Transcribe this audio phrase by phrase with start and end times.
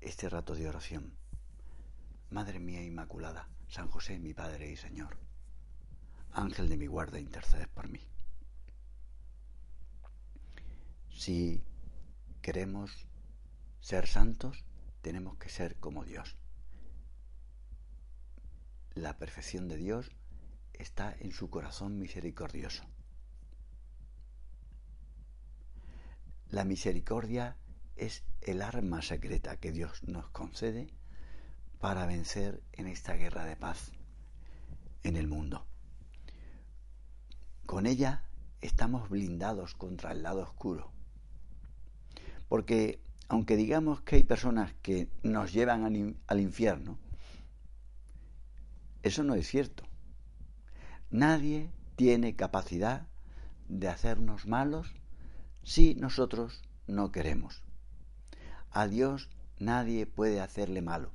[0.00, 1.12] este rato de oración.
[2.30, 5.18] Madre mía Inmaculada, San José, mi Padre y Señor,
[6.32, 8.00] Ángel de mi guarda, intercedes por mí.
[11.10, 11.62] Si
[12.42, 13.06] queremos
[13.80, 14.64] ser santos,
[15.00, 16.36] tenemos que ser como Dios.
[18.94, 20.10] La perfección de Dios
[20.72, 22.84] está en su corazón misericordioso.
[26.48, 27.56] La misericordia
[27.96, 30.88] es el arma secreta que Dios nos concede
[31.80, 33.92] para vencer en esta guerra de paz
[35.02, 35.66] en el mundo.
[37.64, 38.24] Con ella
[38.60, 40.92] estamos blindados contra el lado oscuro.
[42.48, 45.84] Porque aunque digamos que hay personas que nos llevan
[46.28, 46.98] al, infierno,
[49.02, 49.84] eso no es cierto.
[51.10, 53.06] Nadie tiene capacidad
[53.68, 54.94] de hacernos malos
[55.64, 57.65] si nosotros no queremos.
[58.76, 61.10] A Dios nadie puede hacerle malo.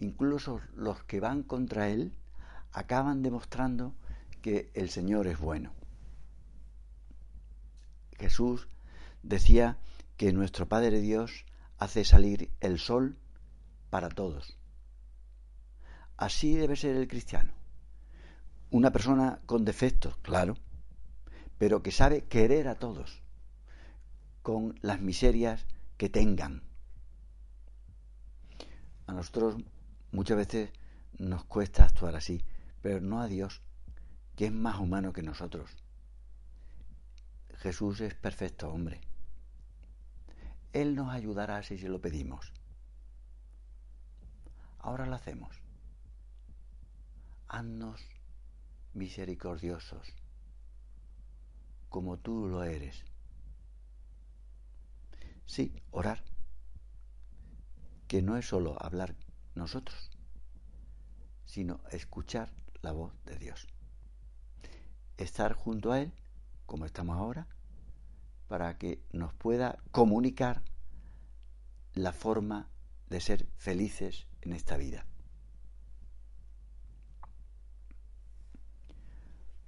[0.00, 2.12] Incluso los que van contra Él
[2.72, 3.94] acaban demostrando
[4.42, 5.72] que el Señor es bueno.
[8.18, 8.66] Jesús
[9.22, 9.78] decía
[10.16, 11.44] que nuestro Padre Dios
[11.78, 13.18] hace salir el sol
[13.88, 14.58] para todos.
[16.16, 17.52] Así debe ser el cristiano.
[18.72, 20.56] Una persona con defectos, claro,
[21.56, 23.22] pero que sabe querer a todos,
[24.42, 26.62] con las miserias que tengan.
[29.06, 29.56] A nosotros
[30.12, 30.70] muchas veces
[31.18, 32.44] nos cuesta actuar así,
[32.82, 33.62] pero no a Dios,
[34.36, 35.70] que es más humano que nosotros.
[37.56, 39.00] Jesús es perfecto hombre.
[40.72, 42.52] Él nos ayudará si se lo pedimos.
[44.78, 45.62] Ahora lo hacemos.
[47.48, 48.00] Haznos
[48.92, 50.12] misericordiosos,
[51.88, 53.04] como tú lo eres.
[55.54, 56.24] Sí, orar.
[58.08, 59.14] Que no es solo hablar
[59.54, 60.10] nosotros,
[61.46, 63.68] sino escuchar la voz de Dios.
[65.16, 66.12] Estar junto a Él,
[66.66, 67.46] como estamos ahora,
[68.48, 70.64] para que nos pueda comunicar
[71.92, 72.68] la forma
[73.08, 75.06] de ser felices en esta vida.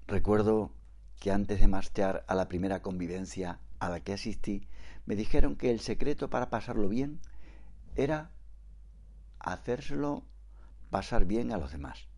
[0.09, 0.73] Recuerdo
[1.21, 4.69] que antes de marchar a la primera convivencia a la que asistí,
[5.05, 7.21] me dijeron que el secreto para pasarlo bien
[7.95, 8.31] era
[9.39, 10.25] hacérselo
[10.91, 12.09] pasar bien a los demás.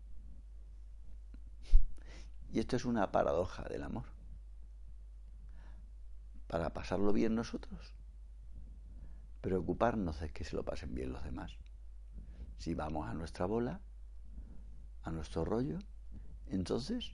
[2.51, 4.05] Y esto es una paradoja del amor.
[6.47, 7.93] Para pasarlo bien nosotros,
[9.41, 11.57] preocuparnos de que se lo pasen bien los demás.
[12.57, 13.81] Si vamos a nuestra bola,
[15.03, 15.79] a nuestro rollo,
[16.47, 17.13] entonces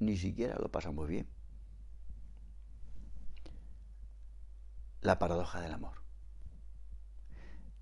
[0.00, 1.28] ni siquiera lo pasamos bien.
[5.00, 6.02] La paradoja del amor.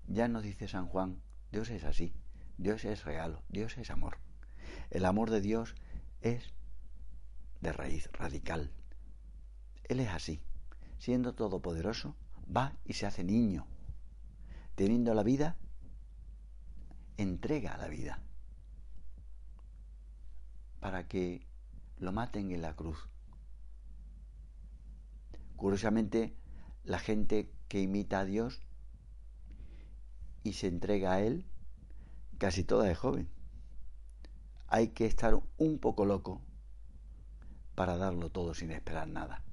[0.07, 2.13] Ya nos dice San Juan, Dios es así,
[2.57, 4.19] Dios es regalo, Dios es amor.
[4.89, 5.75] El amor de Dios
[6.21, 6.53] es
[7.61, 8.71] de raíz radical.
[9.83, 10.41] Él es así,
[10.97, 12.15] siendo todopoderoso,
[12.55, 13.67] va y se hace niño.
[14.75, 15.57] Teniendo la vida,
[17.17, 18.21] entrega la vida
[20.79, 21.47] para que
[21.97, 23.09] lo maten en la cruz.
[25.55, 26.37] Curiosamente,
[26.87, 28.61] la gente que imita a Dios
[30.43, 31.45] y se entrega a Él,
[32.37, 33.29] casi toda es joven.
[34.67, 36.41] Hay que estar un poco loco
[37.75, 39.43] para darlo todo sin esperar nada.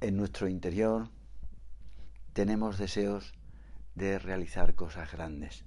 [0.00, 1.10] En nuestro interior
[2.32, 3.34] tenemos deseos
[3.94, 5.66] de realizar cosas grandes.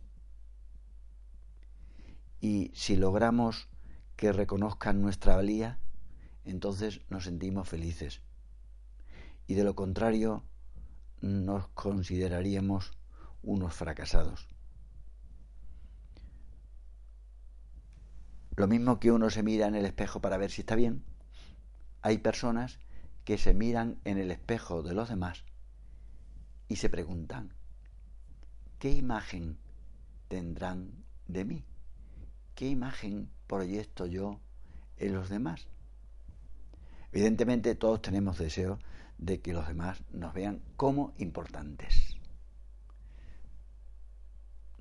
[2.41, 3.69] Y si logramos
[4.15, 5.79] que reconozcan nuestra valía,
[6.51, 8.21] entonces nos sentimos felices.
[9.47, 10.43] Y de lo contrario,
[11.21, 12.97] nos consideraríamos
[13.43, 14.47] unos fracasados.
[18.55, 21.03] Lo mismo que uno se mira en el espejo para ver si está bien,
[22.01, 22.79] hay personas
[23.23, 25.43] que se miran en el espejo de los demás
[26.67, 27.53] y se preguntan,
[28.79, 29.57] ¿qué imagen
[30.27, 31.65] tendrán de mí?
[32.55, 34.39] ¿Qué imagen proyecto yo
[34.97, 35.67] en los demás?
[37.11, 38.79] Evidentemente todos tenemos deseo
[39.17, 42.17] de que los demás nos vean como importantes.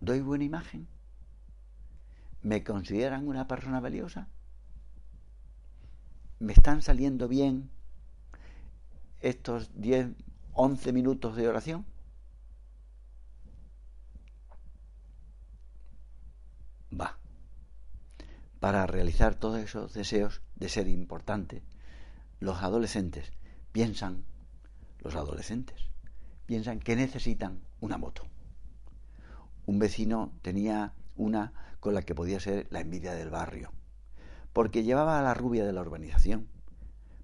[0.00, 0.88] ¿Doy buena imagen?
[2.42, 4.28] ¿Me consideran una persona valiosa?
[6.38, 7.70] ¿Me están saliendo bien
[9.20, 10.08] estos 10,
[10.52, 11.86] 11 minutos de oración?
[16.92, 17.18] Va.
[18.60, 21.62] Para realizar todos esos deseos de ser importante,
[22.40, 23.32] los adolescentes
[23.72, 24.24] piensan,
[25.00, 25.90] los adolescentes,
[26.46, 28.22] piensan que necesitan una moto.
[29.66, 33.72] Un vecino tenía una con la que podía ser la envidia del barrio,
[34.52, 36.48] porque llevaba a la rubia de la urbanización.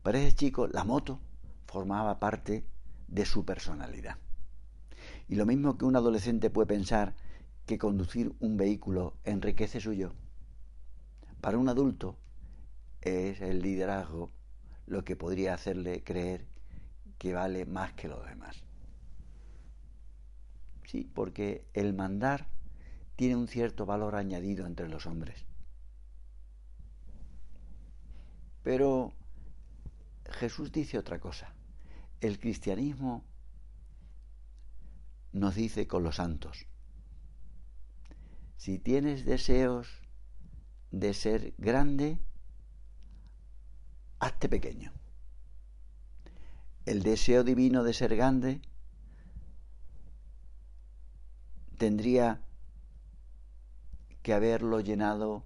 [0.02, 1.20] Para ese chico la moto
[1.66, 2.66] formaba parte
[3.08, 4.18] de su personalidad.
[5.28, 7.14] Y lo mismo que un adolescente puede pensar
[7.66, 10.12] que conducir un vehículo enriquece su yo,
[11.42, 12.16] para un adulto
[13.00, 14.30] es el liderazgo
[14.92, 16.46] lo que podría hacerle creer
[17.16, 18.62] que vale más que los demás.
[20.84, 22.46] Sí, porque el mandar
[23.16, 25.46] tiene un cierto valor añadido entre los hombres.
[28.62, 29.14] Pero
[30.28, 31.54] Jesús dice otra cosa.
[32.20, 33.24] El cristianismo
[35.32, 36.66] nos dice con los santos,
[38.58, 40.02] si tienes deseos
[40.90, 42.18] de ser grande,
[44.22, 44.92] hazte pequeño.
[46.86, 48.62] El deseo divino de ser grande
[51.76, 52.40] tendría
[54.22, 55.44] que haberlo llenado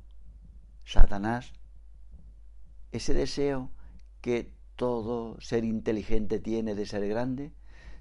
[0.85, 1.55] Satanás.
[2.93, 3.71] Ese deseo
[4.21, 7.55] que todo ser inteligente tiene de ser grande,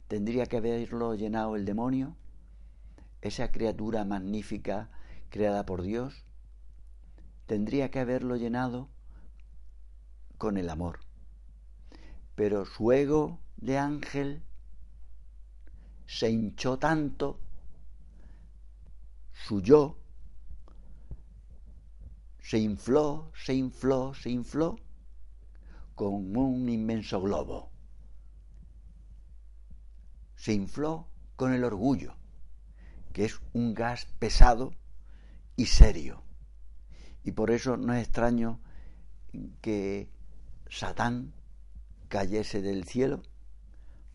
[0.09, 2.17] tendría que haberlo llenado el demonio,
[3.21, 4.89] esa criatura magnífica
[5.29, 6.25] creada por Dios,
[7.45, 8.89] tendría que haberlo llenado
[10.37, 10.99] con el amor.
[12.35, 14.43] Pero su ego de ángel
[16.05, 17.39] se hinchó tanto,
[19.33, 19.97] su yo
[22.45, 24.75] se infló, se infló, se infló
[25.95, 27.71] como un inmenso globo.
[30.35, 32.15] Se infló con el orgullo,
[33.13, 34.75] que es un gas pesado
[35.55, 36.21] y serio.
[37.23, 38.59] Y por eso no es extraño
[39.61, 40.11] que
[40.69, 41.33] Satán
[42.09, 43.21] cayese del cielo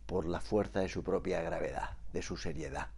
[0.07, 2.89] por la fuerza de su propia gravedad, de su seriedad.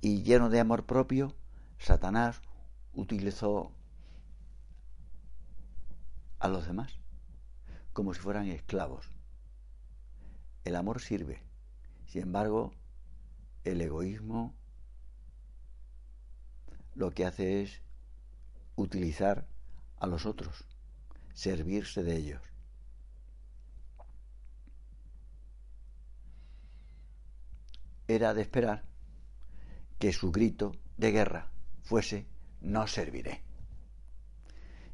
[0.00, 1.34] Y lleno de amor propio,
[1.78, 2.42] Satanás
[2.92, 3.72] utilizó
[6.38, 6.98] a los demás
[7.92, 9.10] como si fueran esclavos.
[10.64, 11.42] El amor sirve,
[12.06, 12.72] sin embargo,
[13.64, 14.54] el egoísmo
[16.94, 17.80] lo que hace es
[18.76, 19.46] utilizar
[19.98, 20.71] a los otros
[21.34, 22.42] servirse de ellos.
[28.08, 28.84] Era de esperar
[29.98, 31.50] que su grito de guerra
[31.82, 32.26] fuese
[32.60, 33.42] no serviré.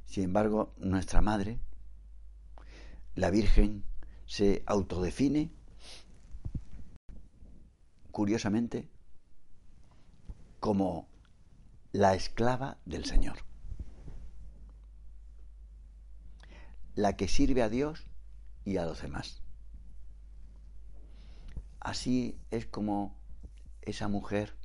[0.05, 1.59] Sin embargo, nuestra madre,
[3.15, 3.85] la Virgen,
[4.27, 5.51] se autodefine,
[8.11, 8.89] curiosamente,
[10.61, 11.09] como
[11.93, 13.48] la esclava del Señor.
[16.99, 18.09] La que sirve a Dios
[18.65, 19.41] y a los demás.
[21.79, 23.17] Así es como
[23.83, 24.57] esa mujer,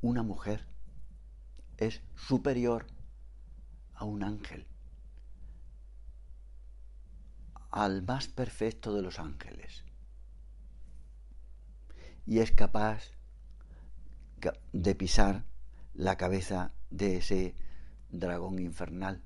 [0.00, 0.66] una mujer,
[1.76, 2.86] es superior
[3.92, 4.66] a un ángel,
[7.70, 9.84] al más perfecto de los ángeles,
[12.24, 13.10] y es capaz
[14.72, 15.44] de pisar
[15.92, 17.54] la cabeza de ese
[18.08, 19.22] dragón infernal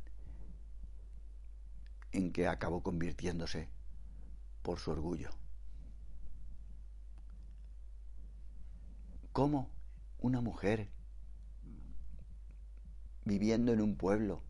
[2.13, 3.69] en que acabó convirtiéndose
[4.63, 5.31] por su orgullo.
[9.33, 9.71] ¿Cómo
[10.19, 10.91] una mujer
[13.25, 14.43] viviendo en un pueblo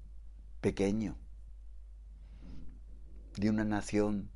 [0.61, 1.17] pequeño,
[3.37, 4.31] de una nación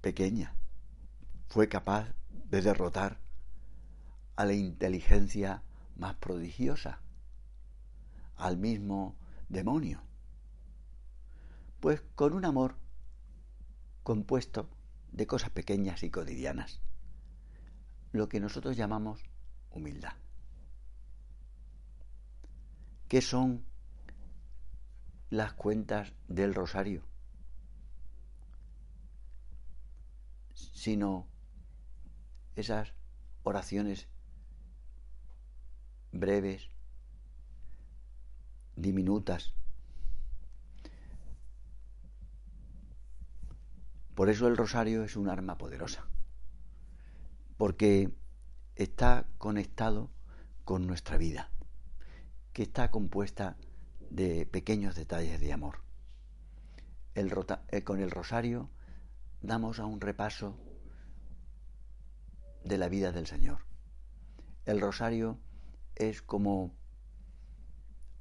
[0.00, 0.54] pequeña,
[1.48, 2.14] fue capaz
[2.50, 3.20] de derrotar
[4.36, 5.62] a la inteligencia
[5.96, 7.00] más prodigiosa,
[8.36, 9.16] al mismo
[9.48, 10.09] demonio?
[11.80, 12.76] Pues con un amor
[14.02, 14.68] compuesto
[15.12, 16.82] de cosas pequeñas y cotidianas,
[18.12, 19.22] lo que nosotros llamamos
[19.70, 20.12] humildad.
[23.08, 23.64] ¿Qué son
[25.30, 27.02] las cuentas del rosario?
[30.52, 31.26] Sino
[32.56, 32.92] esas
[33.42, 34.06] oraciones
[36.12, 36.68] breves,
[38.76, 39.54] diminutas,
[44.20, 46.06] Por eso el rosario es un arma poderosa,
[47.56, 48.12] porque
[48.76, 50.10] está conectado
[50.66, 51.50] con nuestra vida,
[52.52, 53.56] que está compuesta
[54.10, 55.78] de pequeños detalles de amor.
[57.14, 58.68] Eh, con el rosario
[59.40, 60.58] damos a un repaso
[62.62, 63.60] de la vida del Señor.
[64.66, 65.40] El rosario
[65.96, 66.76] es como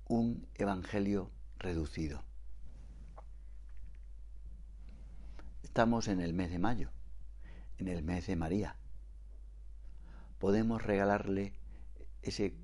[0.08, 2.29] un evangelio reducido.
[5.70, 6.90] Estamos en el mes de mayo,
[7.78, 8.76] en el mes de María.
[10.40, 11.54] Podemos regalarle
[12.24, 12.56] ese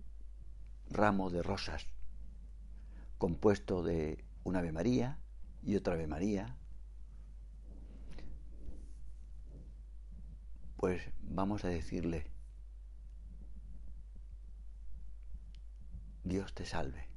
[0.90, 1.86] ramo de rosas
[3.20, 5.20] compuesto de una Ave María
[5.62, 6.58] y otra Ave María.
[10.76, 12.26] Pues vamos a decirle,
[16.24, 17.08] Dios te salve,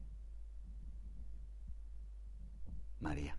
[3.00, 3.38] María.